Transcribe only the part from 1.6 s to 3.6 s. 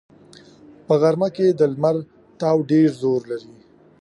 لمر تاو ډېر زور لري